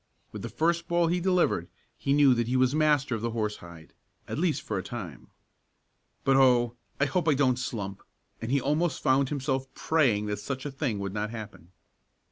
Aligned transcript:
With 0.31 0.41
the 0.41 0.49
first 0.49 0.87
ball 0.87 1.05
he 1.09 1.19
delivered 1.19 1.67
he 1.95 2.11
knew 2.11 2.33
that 2.33 2.47
he 2.47 2.57
was 2.57 2.73
master 2.73 3.13
of 3.13 3.21
the 3.21 3.29
horsehide 3.29 3.93
at 4.27 4.39
least 4.39 4.63
for 4.63 4.79
a 4.79 4.83
time. 4.83 5.27
"But 6.23 6.37
oh! 6.37 6.75
I 6.99 7.05
hope 7.05 7.27
I 7.27 7.35
don't 7.35 7.59
slump!" 7.59 8.01
and 8.41 8.51
he 8.51 8.59
almost 8.59 9.03
found 9.03 9.29
himself 9.29 9.71
praying 9.75 10.25
that 10.25 10.39
such 10.39 10.65
a 10.65 10.71
thing 10.71 10.97
would 10.97 11.13
not 11.13 11.29
happen. 11.29 11.71